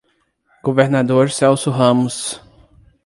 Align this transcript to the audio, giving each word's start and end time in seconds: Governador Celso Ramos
Governador 0.63 1.29
Celso 1.29 1.69
Ramos 1.69 2.41